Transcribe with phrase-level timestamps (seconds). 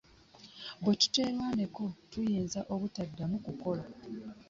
[0.81, 3.83] Bwe tuterwaneko tuyinza obutadamu kukola.